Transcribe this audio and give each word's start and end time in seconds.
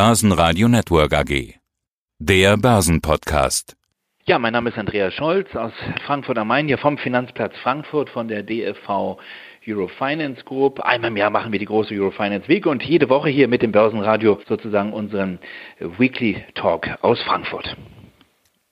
Börsenradio 0.00 0.68
Network 0.68 1.12
AG. 1.12 1.54
Der 2.20 2.56
Börsenpodcast. 2.56 3.74
Ja, 4.26 4.38
mein 4.38 4.52
Name 4.52 4.70
ist 4.70 4.78
Andreas 4.78 5.12
Scholz 5.12 5.48
aus 5.56 5.72
Frankfurt 6.06 6.38
am 6.38 6.46
Main, 6.46 6.68
hier 6.68 6.78
vom 6.78 6.98
Finanzplatz 6.98 7.52
Frankfurt 7.64 8.08
von 8.10 8.28
der 8.28 8.44
DFV 8.44 9.18
Eurofinance 9.66 10.44
Group. 10.44 10.78
Einmal 10.78 11.10
im 11.10 11.16
Jahr 11.16 11.30
machen 11.30 11.50
wir 11.50 11.58
die 11.58 11.64
große 11.64 11.92
Eurofinance 11.94 12.46
Week 12.46 12.64
und 12.66 12.84
jede 12.84 13.08
Woche 13.08 13.28
hier 13.28 13.48
mit 13.48 13.60
dem 13.60 13.72
Börsenradio 13.72 14.40
sozusagen 14.46 14.92
unseren 14.92 15.40
Weekly 15.80 16.44
Talk 16.54 16.86
aus 17.02 17.20
Frankfurt. 17.22 17.76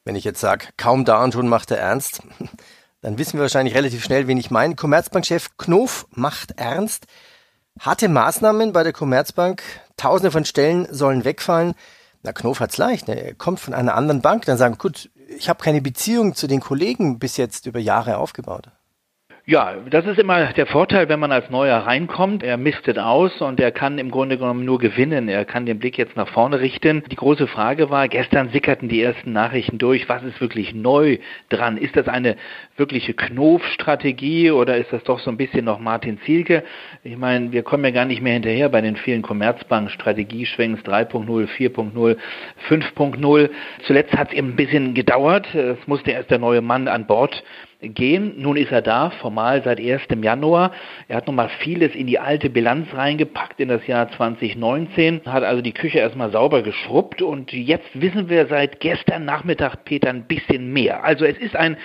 Wenn 0.05 0.15
ich 0.15 0.23
jetzt 0.23 0.41
sage, 0.41 0.69
kaum 0.77 1.05
da 1.05 1.25
und 1.25 1.33
schon 1.33 1.49
macht 1.49 1.73
er 1.73 1.79
ernst, 1.79 2.23
dann 3.03 3.19
wissen 3.19 3.33
wir 3.33 3.43
wahrscheinlich 3.43 3.75
relativ 3.75 4.05
schnell, 4.05 4.29
wen 4.29 4.39
ich 4.39 4.53
meine. 4.53 4.77
Commerzbankchef 4.77 5.57
Knof 5.57 6.07
macht 6.13 6.53
ernst. 6.57 7.09
Harte 7.81 8.09
Maßnahmen 8.09 8.73
bei 8.73 8.83
der 8.83 8.93
Commerzbank, 8.93 9.63
tausende 9.97 10.31
von 10.31 10.45
Stellen 10.45 10.89
sollen 10.91 11.25
wegfallen. 11.25 11.75
Na, 12.23 12.33
Knof 12.33 12.61
hat's 12.61 12.79
leicht. 12.79 13.07
Ne? 13.07 13.21
Er 13.21 13.35
kommt 13.35 13.61
von 13.61 13.75
einer 13.75 13.95
anderen 13.95 14.23
Bank, 14.23 14.47
dann 14.47 14.57
sagen, 14.57 14.79
gut, 14.79 15.11
ich 15.29 15.49
habe 15.49 15.63
keine 15.63 15.83
Beziehung 15.83 16.35
zu 16.35 16.47
den 16.47 16.61
Kollegen 16.61 17.19
bis 17.19 17.37
jetzt 17.37 17.67
über 17.67 17.79
Jahre 17.79 18.17
aufgebaut. 18.17 18.69
Ja, 19.49 19.77
das 19.89 20.05
ist 20.07 20.19
immer 20.19 20.47
der 20.55 20.67
Vorteil, 20.67 21.09
wenn 21.09 21.21
man 21.21 21.31
als 21.31 21.51
Neuer 21.51 21.77
reinkommt. 21.77 22.43
Er 22.43 22.57
mistet 22.57 22.99
aus 22.99 23.41
und 23.41 23.61
er 23.61 23.71
kann 23.71 23.97
im 23.99 24.11
Grunde 24.11 24.39
genommen 24.39 24.65
nur 24.65 24.81
gewinnen. 24.81 25.29
Er 25.29 25.45
kann 25.45 25.67
den 25.67 25.79
Blick 25.79 25.97
jetzt 25.99 26.17
nach 26.17 26.27
vorne 26.27 26.59
richten. 26.59 27.05
Die 27.13 27.15
große 27.15 27.47
Frage 27.47 27.89
war, 27.89 28.09
gestern 28.09 28.49
sickerten 28.49 28.89
die 28.89 29.01
ersten 29.01 29.33
Nachrichten 29.33 29.79
durch. 29.79 30.09
Was 30.09 30.25
ist 30.25 30.41
wirklich 30.41 30.75
neu 30.75 31.19
dran? 31.49 31.77
Ist 31.77 31.95
das 31.95 32.09
eine 32.09 32.35
wirkliche 32.77 33.15
Knof-Strategie 33.15 34.51
oder 34.51 34.79
ist 34.79 34.93
das 34.93 35.05
doch 35.05 35.21
so 35.21 35.31
ein 35.31 35.37
bisschen 35.37 35.65
noch 35.65 35.79
Martin 35.79 36.19
Zielke? 36.27 36.65
Ich 37.05 37.17
meine, 37.17 37.53
wir 37.53 37.63
kommen 37.63 37.85
ja 37.85 37.93
gar 37.93 38.05
nicht 38.05 38.23
mehr 38.23 38.33
hinterher 38.33 38.69
bei 38.69 38.81
den 38.81 38.97
vielen 38.97 39.23
Commerzbank-Strategieschwenks 39.23 40.83
3.0, 40.83 41.47
4.0, 41.57 42.17
5.0. 42.69 43.51
Zuletzt 43.87 44.13
hat 44.17 44.31
es 44.31 44.35
eben 44.35 44.49
ein 44.49 44.57
bisschen 44.57 44.95
gedauert. 44.95 45.55
Es 45.55 45.79
musste 45.87 46.11
erst 46.11 46.33
der 46.33 46.41
neue 46.41 46.63
Mann 46.63 46.89
an 46.89 47.07
Bord 47.07 47.45
gehen. 47.89 48.35
Nun 48.37 48.57
ist 48.57 48.73
er 48.73 48.83
da, 48.83 49.11
formal 49.11 49.63
seit 49.63 49.81
1. 49.81 50.03
Januar. 50.23 50.73
Er 51.09 51.17
hat 51.17 51.27
nochmal 51.27 51.51
vieles 51.61 51.95
in 51.95 52.07
die 52.07 52.19
alte 52.19 52.51
Bilanz 52.51 52.89
reingepackt 52.95 53.61
in 53.61 53.69
das 53.69 53.87
Jahr 53.87 54.11
2019, 54.13 55.23
hat 55.27 55.45
also 55.45 55.63
die 55.63 55.73
Küche 55.73 55.99
erstmal 55.99 56.31
sauber 56.31 56.63
geschrubbt 56.63 57.23
und 57.23 57.53
jetzt 57.53 57.89
wissen 57.95 58.29
wir 58.29 58.47
seit 58.47 58.81
gestern 58.81 59.25
Nachmittag, 59.25 59.85
Peter, 59.85 60.11
ein 60.11 60.27
bisschen 60.27 60.73
mehr. 60.73 61.05
Also 61.05 61.25
es 61.25 61.39
ist 61.39 61.57
ein 61.57 61.77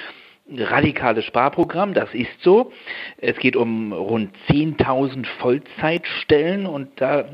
radikales 0.57 1.25
Sparprogramm, 1.25 1.93
das 1.93 2.13
ist 2.13 2.41
so. 2.41 2.71
Es 3.17 3.37
geht 3.37 3.55
um 3.55 3.93
rund 3.93 4.35
10.000 4.49 5.25
Vollzeitstellen 5.39 6.65
und 6.65 6.89
da 6.99 7.25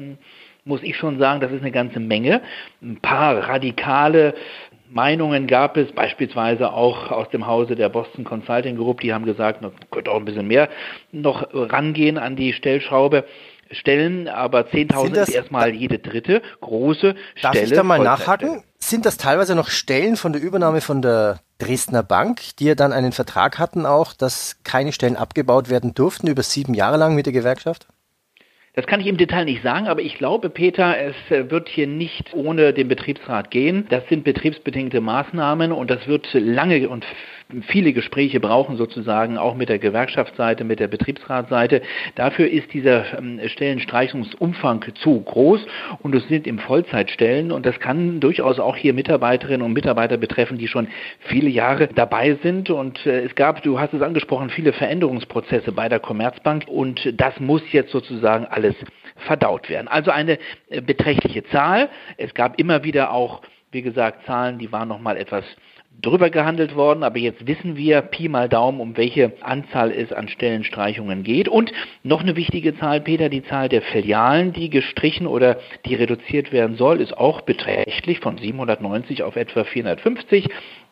muss 0.65 0.83
ich 0.83 0.97
schon 0.97 1.17
sagen, 1.17 1.39
das 1.39 1.52
ist 1.52 1.61
eine 1.61 1.71
ganze 1.71 1.99
Menge. 1.99 2.41
Ein 2.81 2.97
paar 2.97 3.47
radikale 3.47 4.35
Meinungen 4.89 5.47
gab 5.47 5.77
es, 5.77 5.91
beispielsweise 5.91 6.71
auch 6.71 7.11
aus 7.11 7.30
dem 7.30 7.45
Hause 7.47 7.75
der 7.75 7.89
Boston 7.89 8.23
Consulting 8.23 8.77
Group, 8.77 9.02
die 9.02 9.13
haben 9.13 9.25
gesagt, 9.25 9.61
man 9.61 9.71
könnte 9.91 10.11
auch 10.11 10.17
ein 10.17 10.25
bisschen 10.25 10.47
mehr 10.47 10.69
noch 11.11 11.47
rangehen 11.53 12.17
an 12.17 12.35
die 12.35 12.53
Stellschraube. 12.53 13.25
Stellen, 13.71 14.30
aber 14.30 14.61
10.000 14.61 15.23
ist 15.23 15.30
erstmal 15.30 15.73
jede 15.73 15.99
dritte 15.99 16.41
große 16.61 17.13
Darf 17.13 17.17
Stelle. 17.35 17.53
Darf 17.53 17.63
ich 17.63 17.71
da 17.73 17.83
mal 17.83 17.99
nachhaken? 17.99 18.63
Sind 18.80 19.05
das 19.05 19.17
teilweise 19.17 19.55
noch 19.55 19.67
Stellen 19.67 20.15
von 20.15 20.31
der 20.31 20.41
Übernahme 20.41 20.80
von 20.80 21.02
der 21.02 21.41
Dresdner 21.58 22.03
Bank, 22.03 22.55
die 22.59 22.65
ja 22.65 22.75
dann 22.75 22.93
einen 22.93 23.11
Vertrag 23.11 23.59
hatten 23.59 23.85
auch, 23.85 24.13
dass 24.13 24.58
keine 24.63 24.93
Stellen 24.93 25.17
abgebaut 25.17 25.69
werden 25.69 25.93
durften 25.93 26.27
über 26.27 26.43
sieben 26.43 26.73
Jahre 26.73 26.95
lang 26.95 27.13
mit 27.13 27.25
der 27.25 27.33
Gewerkschaft? 27.33 27.88
Das 28.78 28.86
kann 28.86 29.00
ich 29.00 29.08
im 29.08 29.17
Detail 29.17 29.45
nicht 29.45 29.64
sagen, 29.64 29.88
aber 29.88 30.02
ich 30.02 30.20
glaube, 30.20 30.52
Peter, 30.52 30.95
es 31.00 31.16
äh, 31.31 31.50
wird 31.50 31.67
hier 31.67 31.88
nicht 31.88 32.36
ohne 32.36 32.73
den 32.73 32.88
Betriebsrat 32.88 33.50
gehen. 33.50 33.88
Das 33.89 34.08
sind 34.08 34.23
betriebsbedingte 34.23 35.02
Maßnahmen 35.02 35.72
und 35.72 35.89
das 35.89 36.08
wird 36.08 36.28
lange 36.33 36.88
und 36.88 37.03
viele 37.67 37.93
Gespräche 37.93 38.39
brauchen 38.39 38.77
sozusagen, 38.77 39.37
auch 39.37 39.55
mit 39.55 39.69
der 39.69 39.79
Gewerkschaftsseite, 39.79 40.63
mit 40.63 40.80
der 40.80 40.87
Betriebsratsseite. 40.87 41.81
Dafür 42.15 42.49
ist 42.49 42.73
dieser 42.73 43.17
ähm, 43.17 43.39
Stellenstreichungsumfang 43.45 44.83
zu 44.95 45.21
groß 45.21 45.65
und 46.02 46.13
es 46.15 46.27
sind 46.27 46.47
im 46.47 46.59
Vollzeitstellen 46.59 47.52
und 47.52 47.65
das 47.65 47.80
kann 47.80 48.19
durchaus 48.19 48.59
auch 48.59 48.75
hier 48.75 48.93
Mitarbeiterinnen 48.93 49.61
und 49.61 49.73
Mitarbeiter 49.73 50.17
betreffen, 50.17 50.57
die 50.57 50.67
schon 50.67 50.87
viele 51.19 51.49
Jahre 51.49 51.87
dabei 51.87 52.37
sind 52.43 52.69
und 52.69 53.05
äh, 53.05 53.21
es 53.21 53.36
gab, 53.36 53.63
du 53.63 53.80
hast 53.80 53.93
es 53.93 54.02
angesprochen, 54.02 54.49
viele 54.49 54.73
Veränderungsprozesse 54.73 55.71
bei 55.71 55.87
der 55.87 55.99
Commerzbank 55.99 56.65
und 56.67 57.13
das 57.19 57.39
muss 57.39 57.61
jetzt 57.71 57.91
sozusagen 57.91 58.45
alles 58.45 58.75
verdaut 59.15 59.69
werden. 59.69 59.87
Also 59.87 60.11
eine 60.11 60.37
äh, 60.69 60.81
beträchtliche 60.81 61.43
Zahl. 61.45 61.89
Es 62.17 62.33
gab 62.33 62.59
immer 62.59 62.83
wieder 62.83 63.11
auch, 63.11 63.41
wie 63.71 63.81
gesagt, 63.81 64.25
Zahlen, 64.25 64.59
die 64.59 64.71
waren 64.71 64.89
noch 64.89 64.99
mal 64.99 65.17
etwas 65.17 65.43
drüber 66.02 66.30
gehandelt 66.30 66.75
worden, 66.75 67.03
aber 67.03 67.17
jetzt 67.17 67.47
wissen 67.47 67.75
wir 67.75 68.02
Pi 68.02 68.30
mal 68.30 68.49
Daumen, 68.49 68.80
um 68.80 68.97
welche 68.97 69.33
Anzahl 69.41 69.91
es 69.91 70.11
an 70.13 70.27
Stellenstreichungen 70.27 71.23
geht. 71.23 71.49
Und 71.49 71.71
noch 72.03 72.21
eine 72.21 72.35
wichtige 72.35 72.77
Zahl, 72.77 73.02
Peter, 73.02 73.30
die 73.30 73.43
Zahl 73.43 73.69
der 73.69 73.81
Filialen, 73.81 74.53
die 74.53 74.69
gestrichen 74.69 75.25
oder 75.25 75.57
die 75.86 75.95
reduziert 75.95 76.52
werden 76.52 76.77
soll, 76.77 77.02
ist 77.02 77.17
auch 77.17 77.41
beträchtlich 77.41 78.19
von 78.19 78.37
790 78.37 79.23
auf 79.23 79.36
etwa 79.36 79.63
450. 79.63 80.47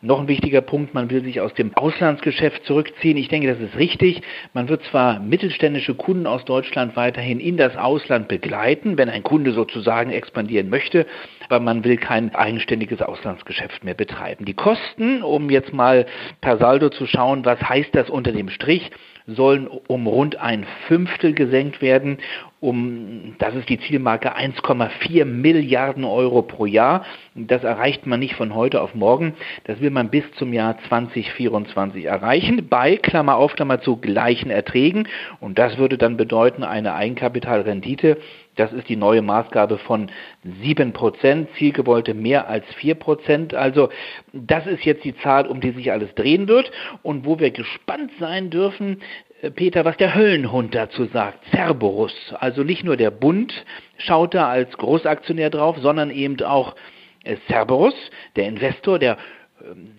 Noch 0.06 0.20
ein 0.20 0.28
wichtiger 0.28 0.60
Punkt, 0.60 0.94
man 0.94 1.10
will 1.10 1.24
sich 1.24 1.40
aus 1.40 1.52
dem 1.54 1.76
Auslandsgeschäft 1.76 2.64
zurückziehen. 2.64 3.16
Ich 3.16 3.26
denke, 3.26 3.48
das 3.48 3.58
ist 3.58 3.76
richtig. 3.76 4.22
Man 4.54 4.68
wird 4.68 4.84
zwar 4.84 5.18
mittelständische 5.18 5.96
Kunden 5.96 6.28
aus 6.28 6.44
Deutschland 6.44 6.94
weiterhin 6.94 7.40
in 7.40 7.56
das 7.56 7.76
Ausland 7.76 8.28
begleiten, 8.28 8.98
wenn 8.98 9.08
ein 9.08 9.24
Kunde 9.24 9.50
sozusagen 9.50 10.12
expandieren 10.12 10.70
möchte, 10.70 11.06
aber 11.48 11.58
man 11.58 11.82
will 11.82 11.96
kein 11.96 12.32
eigenständiges 12.36 13.02
Auslandsgeschäft 13.02 13.82
mehr 13.82 13.94
betreiben. 13.94 14.44
Die 14.44 14.54
Kosten, 14.54 15.24
um 15.24 15.50
jetzt 15.50 15.72
mal 15.72 16.06
per 16.40 16.58
Saldo 16.58 16.88
zu 16.90 17.08
schauen, 17.08 17.44
was 17.44 17.60
heißt 17.60 17.92
das 17.92 18.08
unter 18.08 18.30
dem 18.30 18.48
Strich, 18.48 18.92
sollen 19.26 19.66
um 19.66 20.06
rund 20.06 20.40
ein 20.40 20.66
Fünftel 20.86 21.34
gesenkt 21.34 21.82
werden, 21.82 22.18
um, 22.60 23.34
das 23.38 23.54
ist 23.54 23.68
die 23.68 23.78
Zielmarke, 23.78 24.34
1,4 24.36 25.24
Milliarden 25.24 26.04
Euro 26.04 26.42
pro 26.42 26.66
Jahr. 26.66 27.04
Das 27.34 27.62
erreicht 27.64 28.06
man 28.06 28.18
nicht 28.18 28.34
von 28.34 28.54
heute 28.54 28.80
auf 28.80 28.94
morgen. 28.94 29.34
Das 29.64 29.80
will 29.80 29.90
man 29.90 30.08
bis 30.08 30.24
zum 30.32 30.52
Jahr 30.52 30.78
2024 30.88 32.06
erreichen, 32.06 32.68
bei, 32.68 32.96
Klammer 32.96 33.36
auf, 33.36 33.54
Klammer 33.54 33.82
zu, 33.82 33.96
gleichen 33.96 34.50
Erträgen. 34.50 35.06
Und 35.40 35.58
das 35.58 35.76
würde 35.76 35.98
dann 35.98 36.16
bedeuten, 36.16 36.64
eine 36.64 36.94
Eigenkapitalrendite 36.94 38.16
das 38.56 38.72
ist 38.72 38.88
die 38.88 38.96
neue 38.96 39.22
Maßgabe 39.22 39.78
von 39.78 40.10
7%, 40.62 41.46
zielgewollte 41.56 42.14
mehr 42.14 42.48
als 42.48 42.64
4%. 42.80 43.54
Also 43.54 43.90
das 44.32 44.66
ist 44.66 44.84
jetzt 44.84 45.04
die 45.04 45.16
Zahl, 45.18 45.46
um 45.46 45.60
die 45.60 45.70
sich 45.70 45.92
alles 45.92 46.14
drehen 46.14 46.48
wird 46.48 46.70
und 47.02 47.24
wo 47.24 47.38
wir 47.38 47.50
gespannt 47.50 48.10
sein 48.18 48.50
dürfen, 48.50 49.02
äh, 49.42 49.50
Peter, 49.50 49.84
was 49.84 49.96
der 49.98 50.14
Höllenhund 50.14 50.74
dazu 50.74 51.04
sagt. 51.06 51.44
Cerberus, 51.50 52.34
also 52.40 52.62
nicht 52.62 52.84
nur 52.84 52.96
der 52.96 53.10
Bund 53.10 53.64
schaut 53.98 54.34
da 54.34 54.48
als 54.48 54.76
Großaktionär 54.76 55.50
drauf, 55.50 55.76
sondern 55.78 56.10
eben 56.10 56.42
auch 56.42 56.74
äh, 57.24 57.36
Cerberus, 57.48 57.94
der 58.36 58.48
Investor, 58.48 58.98
der 58.98 59.18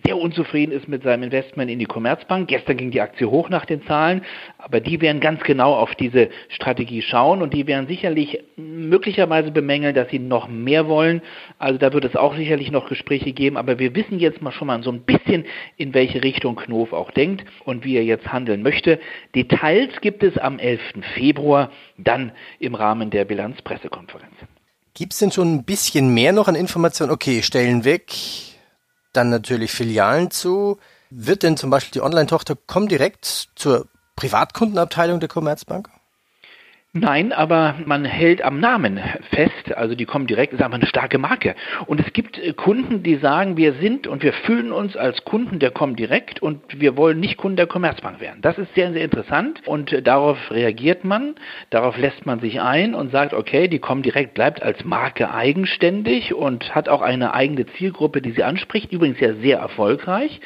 sehr 0.04 0.16
unzufrieden 0.16 0.72
ist 0.72 0.88
mit 0.88 1.02
seinem 1.02 1.24
Investment 1.24 1.70
in 1.70 1.78
die 1.78 1.86
Commerzbank. 1.86 2.48
Gestern 2.48 2.76
ging 2.76 2.90
die 2.90 3.00
Aktie 3.00 3.28
hoch 3.28 3.48
nach 3.48 3.64
den 3.64 3.82
Zahlen, 3.86 4.22
aber 4.56 4.80
die 4.80 5.00
werden 5.00 5.20
ganz 5.20 5.42
genau 5.42 5.74
auf 5.74 5.94
diese 5.96 6.28
Strategie 6.48 7.02
schauen 7.02 7.42
und 7.42 7.52
die 7.52 7.66
werden 7.66 7.88
sicherlich 7.88 8.40
möglicherweise 8.56 9.50
bemängeln, 9.50 9.94
dass 9.94 10.08
sie 10.10 10.20
noch 10.20 10.48
mehr 10.48 10.86
wollen. 10.86 11.22
Also 11.58 11.78
da 11.78 11.92
wird 11.92 12.04
es 12.04 12.14
auch 12.14 12.36
sicherlich 12.36 12.70
noch 12.70 12.88
Gespräche 12.88 13.32
geben, 13.32 13.56
aber 13.56 13.78
wir 13.78 13.94
wissen 13.94 14.20
jetzt 14.20 14.40
mal 14.42 14.52
schon 14.52 14.68
mal 14.68 14.82
so 14.82 14.92
ein 14.92 15.02
bisschen, 15.02 15.44
in 15.76 15.92
welche 15.92 16.22
Richtung 16.22 16.56
Knof 16.56 16.92
auch 16.92 17.10
denkt 17.10 17.44
und 17.64 17.84
wie 17.84 17.96
er 17.96 18.04
jetzt 18.04 18.32
handeln 18.32 18.62
möchte. 18.62 19.00
Details 19.34 20.00
gibt 20.00 20.22
es 20.22 20.38
am 20.38 20.58
11. 20.58 20.80
Februar 21.14 21.70
dann 21.96 22.32
im 22.60 22.74
Rahmen 22.74 23.10
der 23.10 23.24
Bilanzpressekonferenz. 23.24 24.34
Gibt 24.94 25.12
es 25.12 25.18
denn 25.18 25.30
schon 25.30 25.54
ein 25.54 25.64
bisschen 25.64 26.14
mehr 26.14 26.32
noch 26.32 26.48
an 26.48 26.54
Informationen? 26.54 27.12
Okay, 27.12 27.42
Stellen 27.42 27.84
weg, 27.84 28.06
dann 29.12 29.30
natürlich 29.30 29.72
Filialen 29.72 30.30
zu. 30.30 30.78
Wird 31.10 31.42
denn 31.42 31.56
zum 31.56 31.70
Beispiel 31.70 31.92
die 31.92 32.02
Online-Tochter 32.02 32.56
Comdirect 32.66 33.50
zur 33.54 33.86
Privatkundenabteilung 34.16 35.20
der 35.20 35.28
Commerzbank? 35.28 35.88
Nein, 37.00 37.32
aber 37.32 37.76
man 37.84 38.04
hält 38.04 38.42
am 38.42 38.58
Namen 38.58 38.98
fest, 39.30 39.72
also 39.76 39.94
die 39.94 40.04
kommen 40.04 40.26
direkt, 40.26 40.52
ist 40.52 40.62
einfach 40.62 40.78
eine 40.78 40.86
starke 40.86 41.18
Marke. 41.18 41.54
Und 41.86 42.00
es 42.00 42.12
gibt 42.12 42.38
äh, 42.38 42.52
Kunden, 42.54 43.04
die 43.04 43.16
sagen, 43.16 43.56
wir 43.56 43.74
sind 43.74 44.08
und 44.08 44.24
wir 44.24 44.32
fühlen 44.32 44.72
uns 44.72 44.96
als 44.96 45.24
Kunden 45.24 45.60
der 45.60 45.70
Comdirect 45.70 46.42
und 46.42 46.60
wir 46.80 46.96
wollen 46.96 47.20
nicht 47.20 47.36
Kunden 47.36 47.56
der 47.56 47.68
Commerzbank 47.68 48.20
werden. 48.20 48.40
Das 48.42 48.58
ist 48.58 48.74
sehr, 48.74 48.92
sehr 48.92 49.04
interessant 49.04 49.60
und 49.66 49.92
äh, 49.92 50.02
darauf 50.02 50.38
reagiert 50.50 51.04
man, 51.04 51.36
darauf 51.70 51.96
lässt 51.96 52.26
man 52.26 52.40
sich 52.40 52.60
ein 52.60 52.94
und 52.94 53.12
sagt, 53.12 53.32
okay, 53.32 53.68
die 53.68 53.78
Comdirect 53.78 54.34
bleibt 54.34 54.62
als 54.62 54.84
Marke 54.84 55.32
eigenständig 55.32 56.34
und 56.34 56.74
hat 56.74 56.88
auch 56.88 57.02
eine 57.02 57.32
eigene 57.32 57.66
Zielgruppe, 57.66 58.22
die 58.22 58.32
sie 58.32 58.42
anspricht, 58.42 58.92
übrigens 58.92 59.20
ja 59.20 59.34
sehr 59.34 59.58
erfolgreich, 59.58 60.40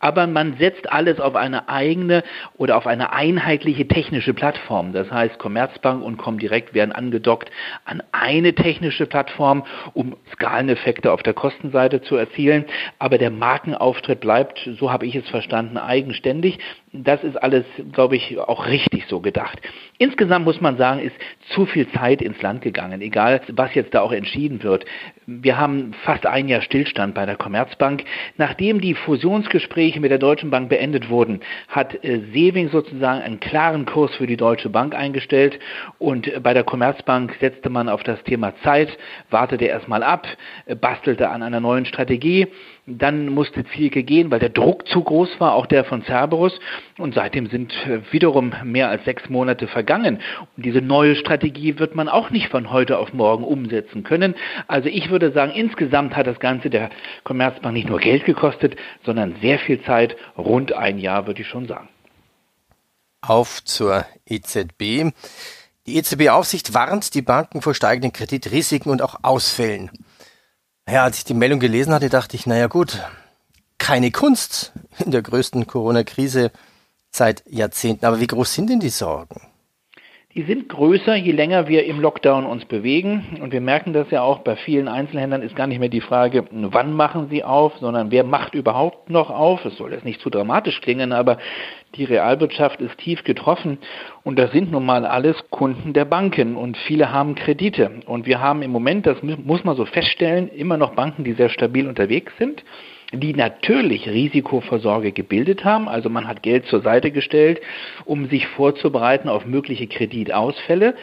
aber 0.00 0.26
man 0.26 0.56
setzt 0.56 0.90
alles 0.90 1.20
auf 1.20 1.36
eine 1.36 1.68
eigene 1.68 2.24
oder 2.56 2.76
auf 2.76 2.88
eine 2.88 3.12
einheitliche 3.12 3.86
technische 3.86 4.34
Plattform. 4.34 4.92
Das 4.92 5.10
heißt, 5.10 5.38
Commerzbank 5.38 5.91
Commerzbank 5.92 6.02
und 6.02 6.16
Comdirect 6.16 6.74
werden 6.74 6.92
angedockt 6.92 7.50
an 7.84 8.02
eine 8.12 8.54
technische 8.54 9.06
Plattform, 9.06 9.64
um 9.94 10.16
Skaleneffekte 10.32 11.12
auf 11.12 11.22
der 11.22 11.34
Kostenseite 11.34 12.02
zu 12.02 12.16
erzielen. 12.16 12.64
Aber 12.98 13.18
der 13.18 13.30
Markenauftritt 13.30 14.20
bleibt, 14.20 14.68
so 14.78 14.90
habe 14.90 15.06
ich 15.06 15.14
es 15.14 15.28
verstanden, 15.28 15.76
eigenständig. 15.76 16.58
Das 16.94 17.24
ist 17.24 17.42
alles, 17.42 17.64
glaube 17.92 18.16
ich, 18.16 18.38
auch 18.38 18.66
richtig 18.66 19.06
so 19.06 19.20
gedacht. 19.20 19.58
Insgesamt 19.96 20.44
muss 20.44 20.60
man 20.60 20.76
sagen, 20.76 21.00
ist 21.00 21.16
zu 21.54 21.64
viel 21.64 21.88
Zeit 21.92 22.20
ins 22.20 22.42
Land 22.42 22.60
gegangen, 22.60 23.00
egal 23.00 23.40
was 23.48 23.74
jetzt 23.74 23.94
da 23.94 24.02
auch 24.02 24.12
entschieden 24.12 24.62
wird. 24.62 24.84
Wir 25.24 25.58
haben 25.58 25.94
fast 26.04 26.26
ein 26.26 26.48
Jahr 26.48 26.60
Stillstand 26.60 27.14
bei 27.14 27.24
der 27.24 27.36
Commerzbank. 27.36 28.04
Nachdem 28.36 28.82
die 28.82 28.92
Fusionsgespräche 28.92 30.00
mit 30.00 30.10
der 30.10 30.18
Deutschen 30.18 30.50
Bank 30.50 30.68
beendet 30.68 31.08
wurden, 31.08 31.40
hat 31.68 32.04
äh, 32.04 32.20
Sewing 32.34 32.68
sozusagen 32.68 33.22
einen 33.22 33.40
klaren 33.40 33.86
Kurs 33.86 34.14
für 34.16 34.26
die 34.26 34.36
Deutsche 34.36 34.68
Bank 34.68 34.94
eingestellt 34.94 35.58
und 35.98 36.28
äh, 36.28 36.40
bei 36.40 36.52
der 36.52 36.64
Commerzbank 36.64 37.34
setzte 37.40 37.70
man 37.70 37.88
auf 37.88 38.02
das 38.02 38.22
Thema 38.24 38.54
Zeit, 38.64 38.98
wartete 39.30 39.64
erstmal 39.64 40.02
ab, 40.02 40.26
äh, 40.66 40.74
bastelte 40.74 41.30
an 41.30 41.42
einer 41.42 41.60
neuen 41.60 41.86
Strategie 41.86 42.48
dann 42.86 43.28
musste 43.28 43.64
Zielke 43.66 44.02
gehen, 44.02 44.30
weil 44.32 44.40
der 44.40 44.48
Druck 44.48 44.88
zu 44.88 45.02
groß 45.02 45.38
war, 45.38 45.54
auch 45.54 45.66
der 45.66 45.84
von 45.84 46.02
Cerberus. 46.04 46.58
Und 46.98 47.14
seitdem 47.14 47.48
sind 47.48 47.72
äh, 47.86 48.00
wiederum 48.10 48.52
mehr 48.64 48.88
als 48.88 49.04
sechs 49.04 49.28
Monate 49.28 49.68
vergangen. 49.68 50.20
Und 50.56 50.66
diese 50.66 50.80
neue 50.80 51.14
Strategie 51.14 51.78
wird 51.78 51.94
man 51.94 52.08
auch 52.08 52.30
nicht 52.30 52.48
von 52.48 52.72
heute 52.72 52.98
auf 52.98 53.12
morgen 53.12 53.44
umsetzen 53.44 54.02
können. 54.02 54.34
Also 54.66 54.88
ich 54.88 55.10
würde 55.10 55.30
sagen, 55.30 55.52
insgesamt 55.52 56.16
hat 56.16 56.26
das 56.26 56.40
Ganze 56.40 56.70
der 56.70 56.90
Commerzbank 57.22 57.74
nicht 57.74 57.88
nur 57.88 58.00
Geld 58.00 58.24
gekostet, 58.24 58.76
sondern 59.04 59.36
sehr 59.40 59.60
viel 59.60 59.80
Zeit, 59.82 60.16
rund 60.36 60.72
ein 60.72 60.98
Jahr, 60.98 61.26
würde 61.28 61.42
ich 61.42 61.48
schon 61.48 61.68
sagen. 61.68 61.88
Auf 63.20 63.62
zur 63.62 64.04
EZB. 64.26 65.12
Die 65.86 65.96
EZB-Aufsicht 65.96 66.74
warnt 66.74 67.14
die 67.14 67.22
Banken 67.22 67.62
vor 67.62 67.74
steigenden 67.74 68.12
Kreditrisiken 68.12 68.90
und 68.90 69.02
auch 69.02 69.16
Ausfällen. 69.22 69.90
Ja, 70.88 71.04
als 71.04 71.18
ich 71.18 71.24
die 71.24 71.34
Meldung 71.34 71.60
gelesen 71.60 71.94
hatte, 71.94 72.08
dachte 72.08 72.36
ich, 72.36 72.46
naja 72.46 72.66
gut, 72.66 72.98
keine 73.78 74.10
Kunst 74.10 74.72
in 74.98 75.10
der 75.10 75.22
größten 75.22 75.66
Corona-Krise 75.66 76.50
seit 77.10 77.44
Jahrzehnten. 77.46 78.04
Aber 78.04 78.20
wie 78.20 78.26
groß 78.26 78.52
sind 78.52 78.68
denn 78.68 78.80
die 78.80 78.88
Sorgen? 78.88 79.40
Die 80.34 80.44
sind 80.44 80.70
größer, 80.70 81.14
je 81.14 81.32
länger 81.32 81.68
wir 81.68 81.84
im 81.84 82.00
Lockdown 82.00 82.46
uns 82.46 82.64
bewegen. 82.64 83.38
Und 83.42 83.52
wir 83.52 83.60
merken 83.60 83.92
das 83.92 84.10
ja 84.10 84.22
auch 84.22 84.38
bei 84.38 84.56
vielen 84.56 84.88
Einzelhändlern 84.88 85.42
ist 85.42 85.54
gar 85.54 85.66
nicht 85.66 85.78
mehr 85.78 85.90
die 85.90 86.00
Frage, 86.00 86.46
wann 86.50 86.94
machen 86.94 87.28
sie 87.28 87.44
auf, 87.44 87.74
sondern 87.80 88.10
wer 88.10 88.24
macht 88.24 88.54
überhaupt 88.54 89.10
noch 89.10 89.28
auf. 89.28 89.62
Es 89.66 89.76
soll 89.76 89.92
jetzt 89.92 90.06
nicht 90.06 90.22
zu 90.22 90.30
dramatisch 90.30 90.80
klingen, 90.80 91.12
aber 91.12 91.36
die 91.96 92.04
Realwirtschaft 92.04 92.80
ist 92.80 92.96
tief 92.96 93.24
getroffen. 93.24 93.76
Und 94.24 94.38
das 94.38 94.52
sind 94.52 94.72
nun 94.72 94.86
mal 94.86 95.04
alles 95.04 95.36
Kunden 95.50 95.92
der 95.92 96.06
Banken. 96.06 96.56
Und 96.56 96.78
viele 96.78 97.12
haben 97.12 97.34
Kredite. 97.34 97.90
Und 98.06 98.24
wir 98.24 98.40
haben 98.40 98.62
im 98.62 98.70
Moment, 98.70 99.06
das 99.06 99.18
muss 99.22 99.64
man 99.64 99.76
so 99.76 99.84
feststellen, 99.84 100.48
immer 100.48 100.78
noch 100.78 100.94
Banken, 100.94 101.24
die 101.24 101.34
sehr 101.34 101.50
stabil 101.50 101.86
unterwegs 101.86 102.32
sind 102.38 102.64
die 103.12 103.34
natürlich 103.34 104.08
Risikovorsorge 104.08 105.12
gebildet 105.12 105.64
haben. 105.64 105.88
Also 105.88 106.08
man 106.08 106.26
hat 106.26 106.42
Geld 106.42 106.66
zur 106.66 106.80
Seite 106.80 107.10
gestellt, 107.10 107.60
um 108.04 108.28
sich 108.28 108.46
vorzubereiten 108.46 109.28
auf 109.28 109.44
mögliche 109.44 109.86
Kreditausfälle. 109.86 110.94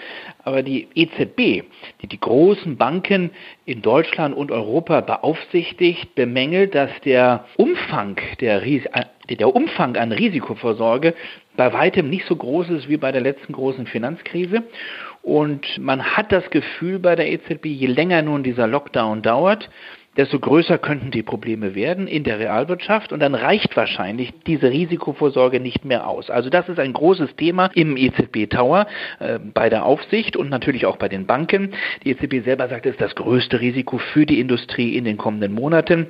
Aber 0.44 0.64
die 0.64 0.88
EZB, 0.96 1.64
die 2.02 2.08
die 2.08 2.20
großen 2.20 2.78
Banken 2.78 3.30
in 3.66 3.82
Deutschland 3.84 4.36
und 4.36 4.52
Europa 4.52 5.02
beaufsichtigt, 5.02 6.16
bemängelt, 6.16 6.74
dass 6.74 6.90
der 7.06 7.46
Umfang 7.58 8.20
der, 8.42 8.66
äh, 8.66 8.80
der 9.30 9.56
Umfang 9.56 9.96
an 9.96 10.12
Risikovorsorge 10.12 11.14
bei 11.56 11.72
weitem 11.74 12.10
nicht 12.10 12.26
so 12.26 12.36
groß 12.36 12.70
ist 12.70 12.90
wie 12.90 12.98
bei 12.98 13.12
der 13.12 13.22
letzten 13.22 13.54
großen 13.54 13.86
Finanzkrise. 13.86 14.64
Und 15.22 15.78
man 15.78 16.16
hat 16.16 16.32
das 16.32 16.50
Gefühl 16.50 16.98
bei 16.98 17.16
der 17.16 17.30
EZB, 17.30 17.66
je 17.66 17.88
länger 17.88 18.22
nun 18.22 18.42
dieser 18.42 18.68
Lockdown 18.68 19.22
dauert, 19.22 19.70
desto 20.20 20.38
größer 20.38 20.78
könnten 20.78 21.12
die 21.12 21.24
Probleme 21.24 21.76
werden 21.76 22.06
in 22.06 22.26
der 22.26 22.40
Realwirtschaft 22.40 23.14
und 23.14 23.22
dann 23.22 23.36
reicht 23.36 23.78
wahrscheinlich 23.78 24.34
diese 24.46 24.70
Risikovorsorge 24.70 25.62
nicht 25.62 25.86
mehr 25.86 26.06
aus. 26.10 26.30
Also 26.30 26.50
das 26.50 26.68
ist 26.68 26.78
ein 26.78 26.92
großes 26.92 27.38
Thema 27.38 27.70
im 27.74 27.96
EZB 27.96 28.50
Tower 28.50 28.86
äh, 29.20 29.40
bei 29.40 29.70
der 29.70 29.86
Aufsicht 29.86 30.36
und 30.36 30.50
natürlich 30.50 30.86
auch 30.86 30.98
bei 30.98 31.08
den 31.08 31.26
Banken. 31.26 31.74
Die 32.04 32.10
EZB 32.10 32.44
selber 32.44 32.68
sagt, 32.68 32.86
es 32.86 32.96
ist 32.96 33.02
das 33.02 33.16
größte 33.16 33.62
Risiko 33.62 33.98
für 33.98 34.26
die 34.26 34.42
Industrie 34.42 34.98
in 34.98 35.06
den 35.06 35.16
kommenden 35.16 35.54
Monaten 35.54 36.08